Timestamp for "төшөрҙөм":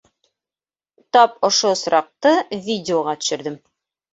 3.23-3.61